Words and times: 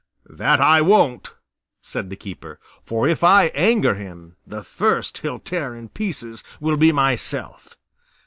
"That 0.31 0.59
I 0.59 0.81
won't," 0.81 1.29
said 1.79 2.09
the 2.09 2.15
keeper; 2.15 2.59
"for 2.83 3.07
if 3.07 3.23
I 3.23 3.51
anger 3.53 3.93
him, 3.93 4.35
the 4.47 4.63
first 4.63 5.19
he'll 5.19 5.37
tear 5.37 5.75
in 5.75 5.89
pieces 5.89 6.43
will 6.59 6.75
be 6.75 6.91
myself. 6.91 7.75